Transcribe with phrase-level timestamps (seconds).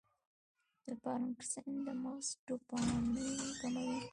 [0.85, 3.99] د پارکنسن د مغز ډوپامین کموي.